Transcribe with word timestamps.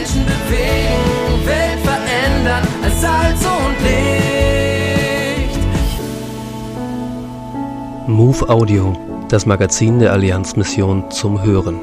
Menschen 0.00 0.24
bewegen, 0.24 1.46
Welt 1.46 1.80
verändern 1.80 2.66
als 2.82 3.00
Salz 3.02 3.44
und 3.44 3.76
Licht. 3.84 5.58
Move 8.08 8.48
Audio, 8.48 8.96
das 9.28 9.44
Magazin 9.44 9.98
der 9.98 10.12
Allianzmission 10.12 11.10
zum 11.10 11.42
Hören. 11.42 11.78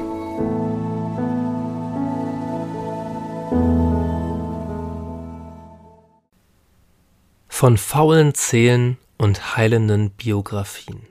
Von 7.48 7.76
faulen 7.76 8.34
Zählen 8.34 8.98
und 9.16 9.56
heilenden 9.56 10.10
Biografien. 10.10 11.06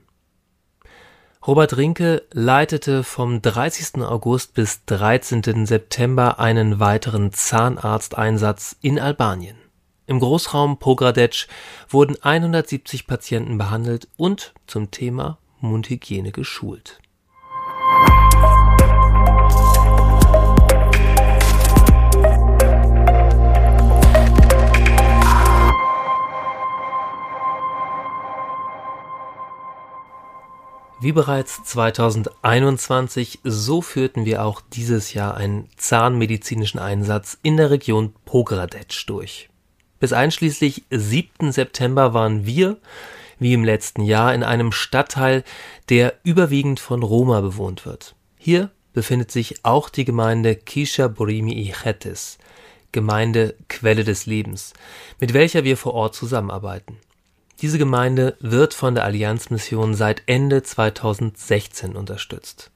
Robert 1.47 1.77
Rinke 1.77 2.23
leitete 2.33 3.05
vom 3.05 3.41
30. 3.41 4.01
August 4.01 4.53
bis 4.53 4.83
13. 4.83 5.65
September 5.65 6.39
einen 6.39 6.81
weiteren 6.81 7.31
Zahnarzteinsatz 7.31 8.75
in 8.81 8.99
Albanien. 8.99 9.55
Im 10.07 10.19
Großraum 10.19 10.77
Pogradec 10.77 11.47
wurden 11.87 12.21
170 12.21 13.07
Patienten 13.07 13.57
behandelt 13.57 14.09
und 14.17 14.53
zum 14.67 14.91
Thema 14.91 15.37
Mundhygiene 15.61 16.33
geschult. 16.33 16.99
Wie 30.99 31.11
bereits 31.11 31.63
2021, 31.63 33.41
so 33.43 33.83
führten 33.83 34.25
wir 34.25 34.43
auch 34.43 34.61
dieses 34.73 35.13
Jahr 35.13 35.37
einen 35.37 35.69
zahnmedizinischen 35.77 36.79
Einsatz 36.79 37.37
in 37.43 37.55
der 37.55 37.69
Region 37.69 38.15
Pogradec 38.25 39.05
durch. 39.05 39.49
Bis 39.99 40.11
einschließlich 40.11 40.85
7. 40.89 41.51
September 41.51 42.15
waren 42.15 42.47
wir, 42.47 42.77
wie 43.37 43.53
im 43.53 43.63
letzten 43.63 44.01
Jahr, 44.01 44.33
in 44.33 44.41
einem 44.41 44.71
Stadtteil, 44.71 45.43
der 45.89 46.15
überwiegend 46.23 46.79
von 46.79 47.03
Roma 47.03 47.41
bewohnt 47.41 47.85
wird. 47.85 48.15
Hier 48.35 48.71
befindet 48.93 49.29
sich 49.29 49.63
auch 49.63 49.89
die 49.89 50.03
Gemeinde 50.03 50.55
Kisha 50.55 51.09
Borimi 51.09 51.61
Ichetes, 51.61 52.39
Gemeinde 52.91 53.53
Quelle 53.69 54.03
des 54.03 54.25
Lebens, 54.25 54.73
mit 55.19 55.35
welcher 55.35 55.63
wir 55.63 55.77
vor 55.77 55.93
Ort 55.93 56.15
zusammenarbeiten. 56.15 56.97
Diese 57.61 57.79
Gemeinde 57.79 58.37
wird 58.39 58.75
von 58.75 58.93
der 58.93 59.03
Allianzmission 59.03 59.95
seit 59.95 60.21
Ende 60.27 60.61
2016 60.61 61.95
unterstützt. 61.95 62.69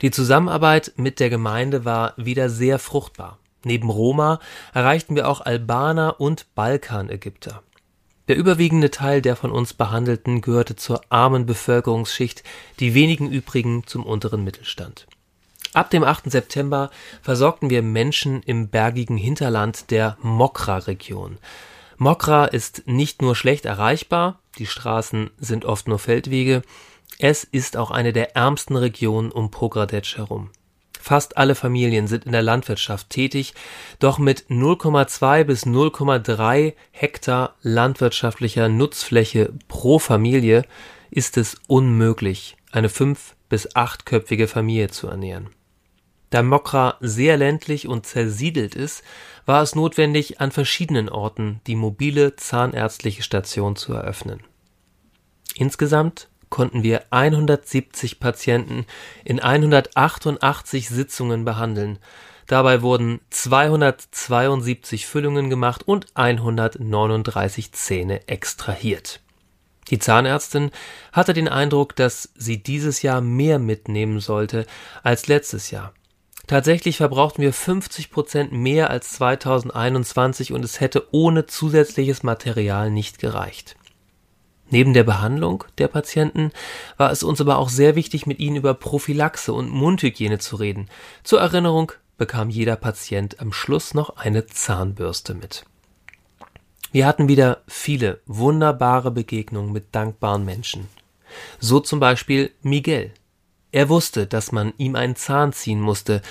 Die 0.00 0.10
Zusammenarbeit 0.10 0.92
mit 0.96 1.20
der 1.20 1.30
Gemeinde 1.30 1.84
war 1.84 2.14
wieder 2.16 2.50
sehr 2.50 2.80
fruchtbar. 2.80 3.38
Neben 3.64 3.90
Roma 3.90 4.40
erreichten 4.74 5.14
wir 5.14 5.28
auch 5.28 5.40
Albaner 5.40 6.20
und 6.20 6.52
Balkanägypter. 6.56 7.62
Der 8.26 8.36
überwiegende 8.36 8.90
Teil 8.90 9.22
der 9.22 9.36
von 9.36 9.52
uns 9.52 9.72
Behandelten 9.72 10.40
gehörte 10.40 10.74
zur 10.74 11.02
armen 11.08 11.46
Bevölkerungsschicht, 11.46 12.42
die 12.80 12.94
wenigen 12.94 13.30
übrigen 13.30 13.86
zum 13.86 14.04
unteren 14.04 14.42
Mittelstand. 14.42 15.06
Ab 15.74 15.90
dem 15.90 16.02
8. 16.02 16.30
September 16.30 16.90
versorgten 17.22 17.70
wir 17.70 17.82
Menschen 17.82 18.42
im 18.42 18.68
bergigen 18.68 19.16
Hinterland 19.16 19.92
der 19.92 20.16
Mokra-Region. 20.22 21.38
Mokra 21.96 22.46
ist 22.46 22.82
nicht 22.86 23.22
nur 23.22 23.36
schlecht 23.36 23.64
erreichbar, 23.64 24.40
die 24.58 24.66
Straßen 24.66 25.30
sind 25.38 25.64
oft 25.64 25.88
nur 25.88 25.98
Feldwege, 25.98 26.62
es 27.18 27.44
ist 27.44 27.76
auch 27.76 27.90
eine 27.90 28.12
der 28.12 28.36
ärmsten 28.36 28.76
Regionen 28.76 29.30
um 29.30 29.50
Pogradec 29.50 30.16
herum. 30.16 30.50
Fast 31.00 31.36
alle 31.36 31.56
Familien 31.56 32.06
sind 32.06 32.26
in 32.26 32.32
der 32.32 32.42
Landwirtschaft 32.42 33.10
tätig, 33.10 33.54
doch 33.98 34.18
mit 34.18 34.46
0,2 34.48 35.44
bis 35.44 35.66
0,3 35.66 36.74
Hektar 36.92 37.56
landwirtschaftlicher 37.62 38.68
Nutzfläche 38.68 39.52
pro 39.66 39.98
Familie 39.98 40.64
ist 41.10 41.36
es 41.36 41.56
unmöglich, 41.66 42.56
eine 42.70 42.88
fünf- 42.88 43.34
bis 43.48 43.74
achtköpfige 43.74 44.46
Familie 44.46 44.88
zu 44.88 45.08
ernähren. 45.08 45.50
Da 46.32 46.42
Mokra 46.42 46.96
sehr 47.00 47.36
ländlich 47.36 47.86
und 47.86 48.06
zersiedelt 48.06 48.74
ist, 48.74 49.02
war 49.44 49.62
es 49.62 49.74
notwendig, 49.74 50.40
an 50.40 50.50
verschiedenen 50.50 51.10
Orten 51.10 51.60
die 51.66 51.76
mobile 51.76 52.36
zahnärztliche 52.36 53.22
Station 53.22 53.76
zu 53.76 53.92
eröffnen. 53.92 54.40
Insgesamt 55.56 56.30
konnten 56.48 56.82
wir 56.82 57.02
170 57.10 58.18
Patienten 58.18 58.86
in 59.26 59.40
188 59.40 60.88
Sitzungen 60.88 61.44
behandeln. 61.44 61.98
Dabei 62.46 62.80
wurden 62.80 63.20
272 63.28 65.06
Füllungen 65.06 65.50
gemacht 65.50 65.86
und 65.86 66.06
139 66.14 67.72
Zähne 67.72 68.26
extrahiert. 68.26 69.20
Die 69.90 69.98
Zahnärztin 69.98 70.70
hatte 71.12 71.34
den 71.34 71.48
Eindruck, 71.48 71.94
dass 71.94 72.30
sie 72.34 72.62
dieses 72.62 73.02
Jahr 73.02 73.20
mehr 73.20 73.58
mitnehmen 73.58 74.18
sollte 74.18 74.64
als 75.02 75.26
letztes 75.26 75.70
Jahr. 75.70 75.92
Tatsächlich 76.46 76.96
verbrauchten 76.96 77.42
wir 77.42 77.52
50 77.52 78.10
Prozent 78.10 78.52
mehr 78.52 78.90
als 78.90 79.12
2021 79.12 80.52
und 80.52 80.64
es 80.64 80.80
hätte 80.80 81.06
ohne 81.12 81.46
zusätzliches 81.46 82.22
Material 82.22 82.90
nicht 82.90 83.18
gereicht. 83.18 83.76
Neben 84.68 84.94
der 84.94 85.04
Behandlung 85.04 85.64
der 85.78 85.88
Patienten 85.88 86.50
war 86.96 87.10
es 87.10 87.22
uns 87.22 87.40
aber 87.40 87.58
auch 87.58 87.68
sehr 87.68 87.94
wichtig, 87.94 88.26
mit 88.26 88.40
ihnen 88.40 88.56
über 88.56 88.74
Prophylaxe 88.74 89.52
und 89.52 89.70
Mundhygiene 89.70 90.38
zu 90.38 90.56
reden. 90.56 90.88
Zur 91.24 91.40
Erinnerung 91.40 91.92
bekam 92.16 92.48
jeder 92.48 92.76
Patient 92.76 93.38
am 93.40 93.52
Schluss 93.52 93.94
noch 93.94 94.16
eine 94.16 94.46
Zahnbürste 94.46 95.34
mit. 95.34 95.64
Wir 96.90 97.06
hatten 97.06 97.28
wieder 97.28 97.62
viele 97.66 98.20
wunderbare 98.26 99.10
Begegnungen 99.10 99.72
mit 99.72 99.94
dankbaren 99.94 100.44
Menschen. 100.44 100.88
So 101.58 101.80
zum 101.80 102.00
Beispiel 102.00 102.50
Miguel, 102.62 103.12
er 103.72 103.88
wusste, 103.88 104.26
dass 104.26 104.52
man 104.52 104.72
ihm 104.76 104.94
einen 104.94 105.16
Zahn 105.16 105.52
ziehen 105.52 105.80
musste, 105.80 106.22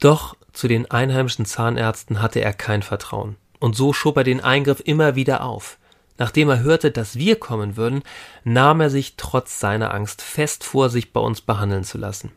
doch 0.00 0.36
zu 0.52 0.66
den 0.66 0.90
einheimischen 0.90 1.44
Zahnärzten 1.44 2.22
hatte 2.22 2.40
er 2.40 2.54
kein 2.54 2.82
Vertrauen. 2.82 3.36
Und 3.60 3.76
so 3.76 3.92
schob 3.92 4.16
er 4.16 4.24
den 4.24 4.42
Eingriff 4.42 4.82
immer 4.84 5.14
wieder 5.14 5.44
auf. 5.44 5.78
Nachdem 6.18 6.48
er 6.48 6.60
hörte, 6.60 6.90
dass 6.90 7.16
wir 7.16 7.36
kommen 7.36 7.76
würden, 7.76 8.02
nahm 8.42 8.80
er 8.80 8.88
sich 8.88 9.16
trotz 9.16 9.60
seiner 9.60 9.92
Angst 9.92 10.22
fest 10.22 10.64
vor, 10.64 10.88
sich 10.88 11.12
bei 11.12 11.20
uns 11.20 11.42
behandeln 11.42 11.84
zu 11.84 11.98
lassen. 11.98 12.32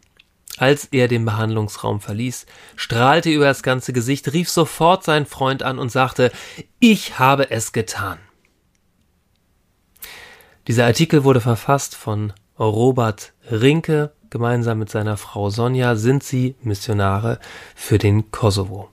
Als 0.57 0.85
er 0.91 1.07
den 1.07 1.23
Behandlungsraum 1.23 2.01
verließ, 2.01 2.45
strahlte 2.75 3.29
über 3.29 3.45
das 3.45 3.63
ganze 3.63 3.93
Gesicht, 3.93 4.33
rief 4.33 4.49
sofort 4.49 5.05
seinen 5.05 5.25
Freund 5.25 5.63
an 5.63 5.79
und 5.79 5.89
sagte, 5.89 6.33
ich 6.79 7.17
habe 7.19 7.49
es 7.49 7.71
getan. 7.71 8.19
Dieser 10.67 10.85
Artikel 10.85 11.23
wurde 11.23 11.39
verfasst 11.39 11.95
von 11.95 12.33
Robert 12.59 13.31
Rinke 13.49 14.11
Gemeinsam 14.29 14.79
mit 14.79 14.89
seiner 14.89 15.17
Frau 15.17 15.49
Sonja 15.49 15.95
sind 15.95 16.23
sie 16.23 16.55
Missionare 16.61 17.39
für 17.75 17.97
den 17.97 18.31
Kosovo. 18.31 18.89